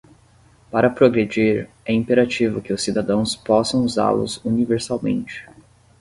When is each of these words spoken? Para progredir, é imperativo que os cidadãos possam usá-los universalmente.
Para 0.71 0.89
progredir, 0.89 1.69
é 1.85 1.93
imperativo 1.93 2.59
que 2.59 2.73
os 2.73 2.81
cidadãos 2.81 3.35
possam 3.35 3.85
usá-los 3.85 4.43
universalmente. 4.43 5.47